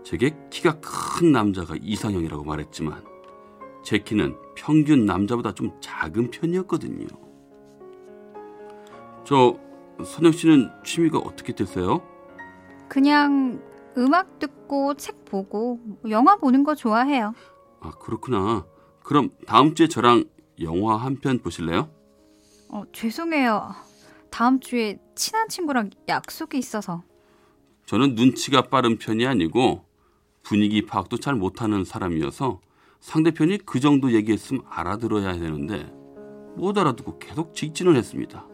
제게 0.04 0.36
키가 0.50 0.80
큰 0.82 1.32
남자가 1.32 1.76
이상형이라고 1.82 2.44
말했지만 2.44 3.04
제 3.84 3.98
키는 4.00 4.36
평균 4.56 5.06
남자보다 5.06 5.54
좀 5.54 5.72
작은 5.80 6.32
편이었거든요. 6.32 7.08
저 9.24 9.56
선영 10.04 10.34
씨는 10.34 10.70
취미가 10.84 11.20
어떻게 11.20 11.54
되세요? 11.54 12.02
그냥 12.90 13.62
음악 13.98 14.38
듣고 14.40 14.96
책 14.96 15.24
보고 15.26 15.80
영화 16.10 16.36
보는 16.38 16.64
거 16.64 16.76
좋아해요 16.76 17.34
아 17.80 17.92
그렇구나. 17.92 18.66
그럼 19.04 19.30
다음 19.48 19.76
주에 19.76 19.88
저랑 19.88 20.26
영화 20.62 20.98
한 20.98 21.16
편 21.22 21.40
보실래요? 21.40 21.90
어, 22.70 22.84
죄송해요 22.92 23.74
다음 24.30 24.60
주에 24.60 25.00
친한 25.16 25.50
친구랑 25.50 25.90
약속이 26.08 26.58
있어서 26.58 27.04
저는 27.86 28.16
눈치가 28.16 28.62
빠른 28.62 28.98
편이 28.98 29.26
아니고 29.26 29.84
분위기 30.44 30.86
파악도 30.86 31.18
잘 31.18 31.36
못하는 31.36 31.84
사람이어서 31.84 32.62
상대편이 33.00 33.60
그 33.66 33.80
정도 33.80 34.12
얘기했으면 34.14 34.64
알아들어야 34.70 35.34
되는데 35.34 35.92
못 36.56 36.78
알아듣고 36.78 37.20
계속 37.20 37.54
직진을 37.56 37.96
했습니다. 37.96 38.46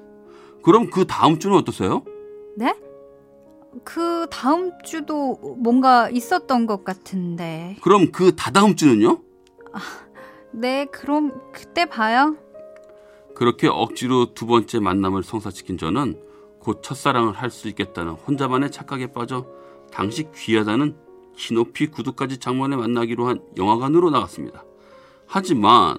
그럼 0.63 0.89
그 0.89 1.06
다음 1.06 1.39
주는 1.39 1.56
어떠세요? 1.58 2.04
네? 2.56 2.75
그 3.84 4.28
다음 4.32 4.71
주도 4.84 5.38
뭔가 5.58 6.10
있었던 6.10 6.65
것 6.65 6.84
같은데 6.86 7.75
그럼 7.82 8.12
그 8.12 8.36
다다음 8.36 8.75
주는요? 8.75 9.19
네 10.51 10.86
그럼 10.86 11.34
그때 11.51 11.86
봐요 11.86 12.38
그렇게 13.36 13.67
억지로 13.67 14.34
두 14.34 14.45
번째 14.48 14.80
만남을 14.80 15.24
성사시킨 15.24 15.78
저는 15.78 16.19
곧 16.60 16.82
첫사랑을 16.82 17.34
할 17.34 17.52
수 17.52 17.67
있겠다는 17.67 18.13
혼자만의 18.13 18.71
착각에 18.71 19.08
빠져 19.08 19.45
당시 19.91 20.28
귀하다는 20.34 20.95
키높이 21.36 21.88
구두까지 21.88 22.39
장만에 22.39 22.76
만나기로 22.76 23.28
한 23.28 23.41
영화관으로 23.58 24.10
나갔습니다. 24.10 24.63
하지만 25.28 25.98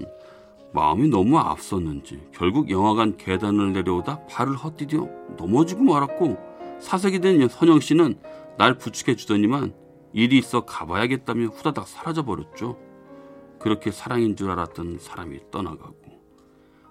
마음이 0.73 1.09
너무 1.09 1.39
앞섰는지 1.39 2.21
결국 2.33 2.71
영화관 2.71 3.17
계단을 3.17 3.73
내려오다 3.73 4.27
발을 4.27 4.57
헛디뎌 4.57 5.09
넘어지고 5.37 5.85
말았고 5.85 6.37
사색이 6.81 7.21
된 7.21 7.49
선영 7.49 7.81
씨는 7.81 8.19
날 8.59 8.79
부축해 8.79 9.15
주더니만 9.17 9.75
일이 10.13 10.39
있어 10.39 10.65
가봐야겠다며 10.65 11.47
후다닥 11.47 11.87
사라져 11.87 12.25
버렸죠. 12.25 12.79
그렇게 13.59 13.91
사랑인 13.91 14.37
줄 14.37 14.51
알았던 14.51 14.99
사람이 15.01 15.51
떠나가고 15.51 16.06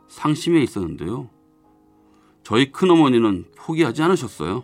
상심해 0.07 0.61
있었는데요. 0.61 1.29
저희 2.43 2.71
큰어머니는 2.71 3.45
포기하지 3.57 4.03
않으셨어요. 4.03 4.63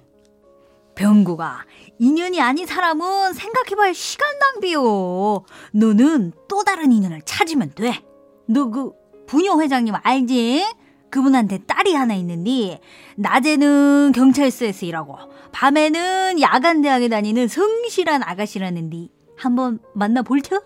병구가 0.96 1.66
인연이 2.00 2.40
아닌 2.42 2.66
사람은 2.68 3.34
생각해봐야 3.34 3.94
시간 3.94 4.28
낭비요. 4.40 5.44
너는 5.74 6.34
또 6.48 6.64
다른 6.64 6.92
인연을 6.92 7.22
찾으면 7.26 7.72
돼. 7.76 8.04
너 8.48 8.70
그 8.70 8.92
부녀 9.26 9.60
회장님 9.60 9.94
알지? 10.04 10.66
그분한테 11.10 11.60
딸이 11.60 11.94
하나 11.94 12.14
있는데 12.16 12.82
낮에는 13.16 14.12
경찰서에서 14.14 14.86
일하고 14.86 15.18
밤에는 15.52 16.40
야간 16.42 16.82
대학에 16.82 17.08
다니는 17.10 17.48
성실한 17.48 18.24
아가씨라는데 18.24 19.08
한번 19.38 19.80
만나볼 19.96 20.42
터? 20.42 20.62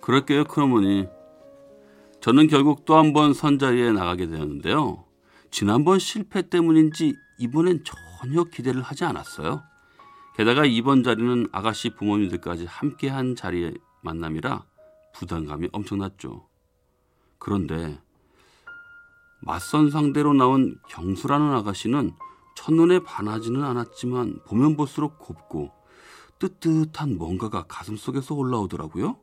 그럴게요, 0.00 0.44
큰어머니. 0.44 1.06
저는 2.20 2.48
결국 2.48 2.84
또 2.84 2.96
한 2.96 3.12
번 3.12 3.32
선자리에 3.32 3.92
나가게 3.92 4.26
되었는데요. 4.26 5.04
지난번 5.50 5.98
실패 5.98 6.48
때문인지 6.48 7.14
이번엔 7.38 7.82
전혀 7.84 8.44
기대를 8.44 8.82
하지 8.82 9.04
않았어요. 9.04 9.62
게다가 10.36 10.64
이번 10.64 11.02
자리는 11.02 11.48
아가씨 11.52 11.90
부모님들까지 11.90 12.66
함께 12.66 13.08
한 13.08 13.34
자리의 13.36 13.74
만남이라 14.02 14.64
부담감이 15.14 15.68
엄청났죠. 15.72 16.46
그런데 17.38 17.98
맞선 19.42 19.90
상대로 19.90 20.34
나온 20.34 20.78
경수라는 20.88 21.52
아가씨는 21.54 22.12
첫눈에 22.54 23.00
반하지는 23.00 23.64
않았지만 23.64 24.40
보면 24.46 24.76
볼수록 24.76 25.18
곱고 25.18 25.72
뜨뜻한 26.38 27.16
뭔가가 27.16 27.64
가슴 27.66 27.96
속에서 27.96 28.34
올라오더라고요. 28.34 29.18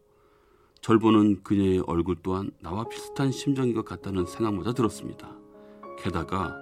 절 0.81 0.99
보는 0.99 1.43
그녀의 1.43 1.83
얼굴 1.87 2.17
또한 2.23 2.51
나와 2.61 2.87
비슷한 2.87 3.31
심정인 3.31 3.73
것 3.73 3.85
같다는 3.85 4.25
생각마저 4.25 4.73
들었습니다. 4.73 5.29
게다가 5.99 6.55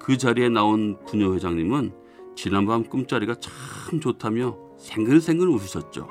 그 0.00 0.16
자리에 0.16 0.48
나온 0.48 0.98
부녀 1.04 1.32
회장님은 1.34 1.92
지난밤 2.36 2.84
꿈자리가 2.84 3.36
참 3.40 4.00
좋다며 4.00 4.56
생글생글 4.78 5.48
웃으셨죠. 5.48 6.08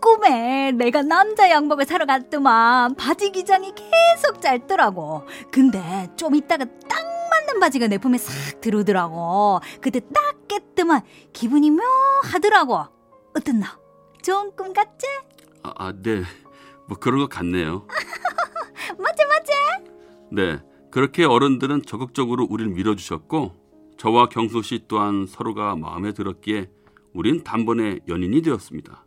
꿈에 0.00 0.72
내가 0.72 1.02
남자 1.02 1.50
양복을 1.50 1.84
사러 1.84 2.06
갔더만 2.06 2.94
바지 2.94 3.30
기장이 3.30 3.72
계속 3.74 4.40
짧더라고. 4.40 5.24
근데 5.50 6.08
좀 6.16 6.34
있다가 6.34 6.64
딱 6.88 7.04
맞는 7.30 7.60
바지가 7.60 7.88
내 7.88 7.98
품에 7.98 8.18
싹 8.18 8.60
들어오더라고. 8.60 9.60
그때 9.80 10.00
딱 10.00 10.46
깼더만 10.46 11.02
기분이 11.32 11.70
묘하더라고. 11.70 12.78
어떻나? 13.34 13.78
좋은 14.22 14.54
꿈 14.54 14.72
같지? 14.72 15.06
아, 15.62 15.72
아, 15.76 15.92
네. 15.92 16.22
뭐 16.86 16.98
그런 16.98 17.20
것 17.20 17.28
같네요. 17.28 17.86
맞지 18.98 19.26
맞지? 19.26 19.52
네. 20.32 20.62
그렇게 20.90 21.24
어른들은 21.24 21.82
적극적으로 21.82 22.46
우리를 22.48 22.72
밀어주셨고 22.72 23.94
저와 23.98 24.28
경수 24.28 24.62
씨 24.62 24.84
또한 24.88 25.26
서로가 25.26 25.76
마음에 25.76 26.12
들었기에 26.12 26.70
우린 27.12 27.42
단번에 27.42 28.00
연인이 28.08 28.42
되었습니다. 28.42 29.04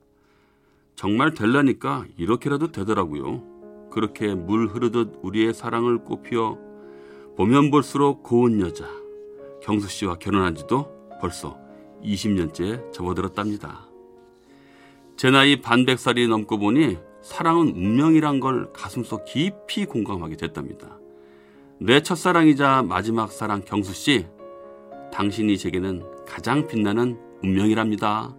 정말 0.95 1.33
될라니까 1.33 2.05
이렇게라도 2.17 2.71
되더라고요. 2.71 3.89
그렇게 3.89 4.35
물 4.35 4.67
흐르듯 4.67 5.19
우리의 5.21 5.53
사랑을 5.53 6.03
꽃피워 6.03 6.59
보면 7.37 7.71
볼수록 7.71 8.23
고운 8.23 8.59
여자 8.61 8.87
경수 9.61 9.87
씨와 9.87 10.15
결혼한 10.15 10.55
지도 10.55 10.91
벌써 11.19 11.57
20년째 12.03 12.91
접어들었답니다. 12.91 13.90
제 15.21 15.29
나이 15.29 15.61
반백살이 15.61 16.27
넘고 16.27 16.57
보니 16.57 16.97
사랑은 17.21 17.67
운명이란 17.67 18.39
걸 18.39 18.73
가슴속 18.73 19.25
깊이 19.25 19.85
공감하게 19.85 20.35
됐답니다. 20.35 20.97
내 21.77 22.01
첫사랑이자 22.01 22.81
마지막 22.81 23.31
사랑 23.31 23.61
경수 23.61 23.93
씨, 23.93 24.25
당신이 25.13 25.59
제게는 25.59 26.03
가장 26.25 26.65
빛나는 26.65 27.19
운명이랍니다. 27.43 28.35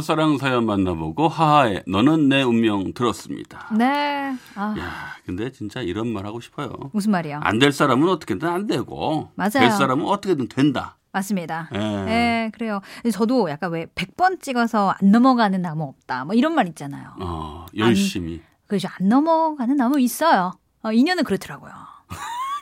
첫사랑 0.00 0.36
사연 0.36 0.66
만나보고 0.66 1.26
하하의 1.26 1.82
너는 1.86 2.28
내 2.28 2.42
운명 2.42 2.92
들었습니다. 2.92 3.66
네. 3.74 4.36
아, 4.54 4.74
야, 4.78 4.92
근데 5.24 5.50
진짜 5.50 5.80
이런 5.80 6.08
말 6.08 6.26
하고 6.26 6.38
싶어요. 6.38 6.70
무슨 6.92 7.12
말이요? 7.12 7.40
안 7.42 7.58
될 7.58 7.72
사람은 7.72 8.06
어떻게든 8.10 8.46
안 8.46 8.66
되고 8.66 9.30
맞아요. 9.36 9.50
될 9.52 9.70
사람은 9.70 10.04
어떻게든 10.04 10.48
된다. 10.48 10.98
맞습니다. 11.12 11.70
예. 11.72 11.78
네, 11.78 12.50
그래요. 12.52 12.82
저도 13.10 13.48
약간 13.48 13.70
왜 13.72 13.86
100번 13.86 14.42
찍어서 14.42 14.90
안 15.00 15.10
넘어가는 15.10 15.62
나무 15.62 15.84
없다. 15.84 16.26
뭐 16.26 16.34
이런 16.34 16.54
말 16.54 16.68
있잖아요. 16.68 17.14
어, 17.18 17.64
열심히. 17.78 18.42
그죠. 18.66 18.88
안 19.00 19.08
넘어가는 19.08 19.74
나무 19.78 19.98
있어요. 19.98 20.52
어, 20.82 20.92
인연은 20.92 21.24
그렇더라고요. 21.24 21.72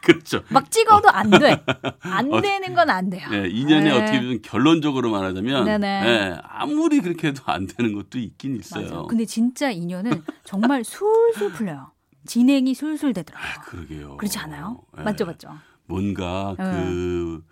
그렇죠. 0.05 0.43
막 0.51 0.71
찍어도 0.71 1.09
안 1.11 1.31
돼. 1.31 1.63
안 2.01 2.33
어, 2.33 2.41
되는 2.41 2.75
건 2.75 2.91
안 2.91 3.09
돼요. 3.11 3.29
네, 3.31 3.49
인연에 3.49 3.85
네. 3.85 3.91
어떻게 3.91 4.21
보면 4.21 4.43
결론적으로 4.43 5.11
말하자면 5.11 5.65
네네. 5.65 5.87
예, 6.07 6.37
아무리 6.45 7.01
그렇게 7.01 7.29
해도 7.29 7.43
안 7.47 7.67
되는 7.67 7.93
것도 7.95 8.19
있긴 8.19 8.57
있어요. 8.57 8.89
맞아요. 8.89 9.07
근데 9.07 9.25
진짜 9.25 9.71
인연은 9.71 10.23
정말 10.45 10.85
술술 10.85 11.53
풀려요. 11.53 11.91
진행이 12.27 12.75
술술 12.75 13.13
되더라고요. 13.15 13.49
아, 13.51 13.61
그러게요. 13.63 14.17
그렇지 14.19 14.39
않아요? 14.39 14.83
예. 14.99 15.03
맞죠, 15.03 15.27
맞죠? 15.27 15.49
뭔가 15.87 16.55
네. 16.59 16.65
그 16.65 17.45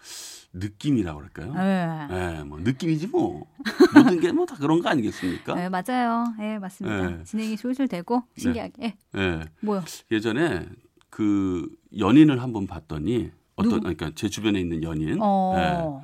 느낌이라고 0.55 1.19
그럴까요? 1.21 1.55
네. 1.55 2.39
예, 2.39 2.43
뭐 2.45 2.59
느낌이지 2.61 3.07
뭐. 3.09 3.47
모든 3.95 4.21
게 4.21 4.33
뭐 4.33 4.45
다 4.47 4.57
그런 4.57 4.81
거 4.83 4.89
아니겠습니까? 4.91 5.55
네, 5.55 5.69
맞아요. 5.69 6.25
예, 6.41 6.59
맞습니다. 6.59 7.09
네. 7.11 7.25
진행이 7.25 7.57
술술 7.57 7.89
되고 7.89 8.23
신기하게. 8.37 8.97
예, 9.17 9.21
예. 9.21 9.41
뭐요? 9.61 9.83
예전에 10.11 10.67
그 11.13 11.69
연인을 11.99 12.41
한번 12.43 12.67
봤더니 12.67 13.31
어떤 13.55 13.69
누구? 13.71 13.81
그러니까 13.83 14.11
제 14.15 14.31
주변에 14.31 14.59
있는 14.59 14.83
연인 14.83 15.09
예. 15.11 15.19
어. 15.21 16.03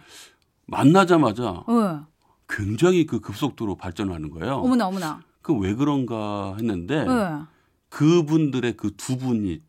만나자마자 0.66 1.64
어. 1.66 2.06
굉장히 2.46 3.06
그 3.06 3.18
급속도로 3.20 3.76
발전하는 3.76 4.28
거예요. 4.30 4.56
어머나, 4.56 4.86
어머나. 4.88 5.20
그 5.40 5.54
왜 5.54 5.74
그런가 5.74 6.54
했는데 6.58 7.06
예. 7.08 7.42
그분들의 7.88 8.76
그 8.76 8.94
두 8.98 9.16
분이 9.16 9.62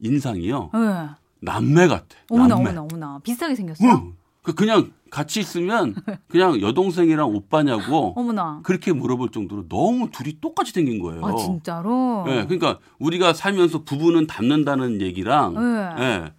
인상이요 0.00 0.70
예. 0.74 1.08
남매 1.40 1.88
같아. 1.88 2.16
어머나, 2.30 2.54
남매. 2.54 2.70
어머나, 2.70 2.82
어머나. 2.90 3.18
비슷하게 3.22 3.54
생겼어요? 3.54 3.90
응. 3.90 4.14
그 4.42 4.54
그냥 4.54 4.92
같이 5.10 5.40
있으면 5.40 5.94
그냥 6.28 6.60
여동생이랑 6.60 7.28
오빠냐고 7.34 8.14
어머나. 8.18 8.60
그렇게 8.62 8.92
물어볼 8.92 9.30
정도로 9.30 9.68
너무 9.68 10.10
둘이 10.10 10.40
똑같이 10.40 10.72
생긴 10.72 11.00
거예요. 11.00 11.24
아, 11.24 11.34
진짜로? 11.36 12.24
예, 12.28 12.44
그러니까 12.44 12.78
우리가 12.98 13.32
살면서 13.32 13.84
부부는 13.84 14.26
닮는다는 14.26 15.00
얘기랑 15.00 15.54
네. 15.54 16.02
예. 16.04 16.32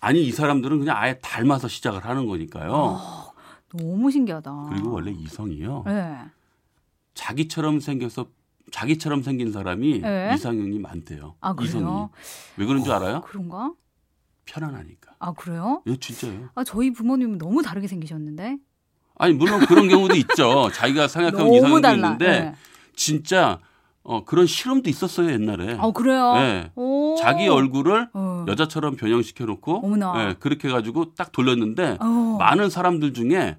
아니 0.00 0.22
이 0.24 0.32
사람들은 0.32 0.78
그냥 0.78 0.96
아예 0.96 1.18
닮아서 1.20 1.68
시작을 1.68 2.04
하는 2.04 2.26
거니까요. 2.26 3.00
너무 3.76 4.10
신기하다. 4.10 4.66
그리고 4.70 4.92
원래 4.92 5.10
이성이요. 5.12 5.84
예. 5.88 6.16
자기처럼 7.14 7.80
생겨서 7.80 8.26
자기처럼 8.70 9.22
생긴 9.22 9.52
사람이 9.52 10.00
네. 10.00 10.32
이상형이 10.34 10.78
많대요. 10.78 11.34
아? 11.40 11.54
이성이. 11.60 12.06
왜 12.56 12.66
그런 12.66 12.82
줄 12.84 12.92
알아요? 12.92 13.20
그런가? 13.22 13.72
편안하니까. 14.50 15.12
아, 15.20 15.32
그래요? 15.32 15.82
예, 15.86 15.96
진짜요. 15.96 16.50
아, 16.54 16.64
저희 16.64 16.92
부모님은 16.92 17.38
너무 17.38 17.62
다르게 17.62 17.86
생기셨는데. 17.86 18.56
아니 19.16 19.34
물론 19.34 19.60
그런 19.66 19.88
경우도 19.88 20.16
있죠. 20.16 20.70
자기가 20.74 21.06
너무 21.32 21.56
이상형도 21.56 21.80
달라. 21.82 21.94
있는데 22.12 22.26
예. 22.26 22.54
진짜 22.96 23.60
어, 24.02 24.24
그런 24.24 24.46
실험도 24.46 24.88
있었어요 24.88 25.30
옛날에. 25.30 25.76
아, 25.78 25.90
그래요? 25.92 26.34
네. 26.34 26.72
오. 26.74 27.16
자기 27.20 27.46
얼굴을 27.48 28.08
어. 28.14 28.46
여자처럼 28.48 28.96
변형시켜 28.96 29.44
놓고 29.44 29.84
어머나. 29.84 30.14
예, 30.30 30.34
그렇게 30.40 30.68
해가지고 30.68 31.14
딱 31.14 31.32
돌렸는데 31.32 31.98
어. 32.00 32.36
많은 32.38 32.70
사람들 32.70 33.12
중에 33.12 33.58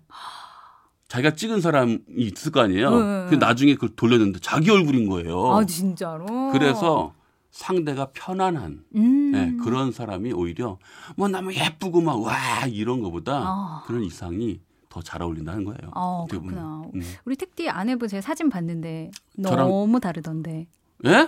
자기가 1.08 1.36
찍은 1.36 1.62
사람이 1.62 2.00
있을 2.18 2.52
거 2.52 2.62
아니에요. 2.62 2.90
네. 3.00 3.28
그 3.30 3.36
나중에 3.36 3.76
그걸 3.76 3.90
돌렸는데 3.96 4.40
자기 4.40 4.72
얼굴인 4.72 5.08
거예요. 5.10 5.54
아, 5.54 5.66
진짜로? 5.66 6.26
그래서 6.52 7.14
상대가 7.52 8.08
편안한 8.14 8.82
음. 8.96 9.32
예, 9.36 9.64
그런 9.64 9.92
사람이 9.92 10.32
오히려 10.34 10.78
뭐 11.16 11.28
나무 11.28 11.54
예쁘고 11.54 12.02
막 12.02 12.18
와 12.22 12.66
이런 12.68 13.02
거보다 13.02 13.34
아. 13.46 13.84
그런 13.86 14.04
이상이 14.04 14.60
더 14.90 15.02
잘 15.02 15.22
어울린다는 15.22 15.64
거예요. 15.64 15.92
아, 15.94 16.26
보면. 16.28 16.28
그렇구나. 16.28 16.82
음. 16.96 17.02
우리 17.26 17.36
택디 17.38 17.70
아내분 17.70 18.08
제 18.10 18.20
사진 18.20 18.50
봤는데 18.50 19.12
저랑- 19.42 19.56
너무 19.70 20.00
다르던데. 20.02 20.68
예? 21.04 21.28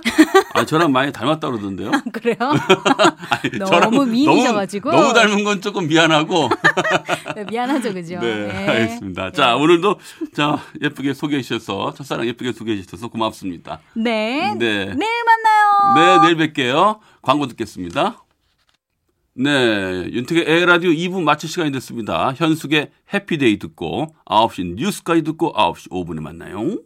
아 0.53 0.65
저랑 0.65 0.91
많이 0.91 1.11
닮았다 1.11 1.49
그러던데요. 1.49 1.89
그래요? 2.13 2.35
아니, 3.31 3.57
너무 3.57 4.05
미인이셔가지고. 4.05 4.91
너무, 4.91 5.01
너무 5.01 5.13
닮은 5.15 5.43
건 5.43 5.61
조금 5.61 5.87
미안하고. 5.87 6.49
네, 7.35 7.43
미안하죠, 7.45 7.91
그죠? 7.93 8.19
네, 8.19 8.47
네. 8.47 8.67
알겠습니다. 8.67 9.31
자, 9.31 9.55
오늘도 9.55 9.97
자 10.33 10.59
예쁘게 10.81 11.13
소개해 11.15 11.41
주셔서 11.41 11.93
첫사랑 11.95 12.27
예쁘게 12.27 12.51
소개해 12.51 12.79
주셔서 12.83 13.07
고맙습니다. 13.07 13.79
네. 13.95 14.53
네. 14.59 14.85
내일 14.85 15.23
만나요. 15.25 15.42
네, 15.95 16.19
내일 16.21 16.37
뵐게요. 16.37 16.99
광고 17.21 17.47
듣겠습니다. 17.47 18.23
네, 19.35 20.07
윤택의 20.11 20.45
에라디오 20.47 20.91
2부 20.91 21.21
마칠 21.23 21.49
시간이 21.49 21.71
됐습니다. 21.71 22.33
현숙의 22.33 22.91
해피데이 23.13 23.59
듣고 23.59 24.15
9시 24.25 24.75
뉴스까지 24.75 25.23
듣고 25.23 25.53
9시 25.53 25.89
5분에 25.89 26.19
만나요. 26.21 26.79